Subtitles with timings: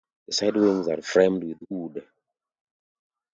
[0.25, 2.03] The side wings are framed with wood.